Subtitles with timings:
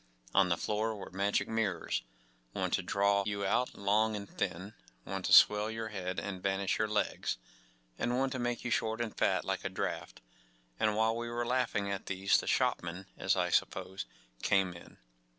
[0.33, 2.01] On the floor were magic mirrors:
[2.53, 6.79] one to draw you out long and thin, one to swell your head and vanish
[6.79, 7.37] your legs,
[7.99, 10.21] and one to make you short and fat like a draught;
[10.79, 14.07] and while we were laughing at these the shopman, as I suppose,
[14.41, 14.97] came in.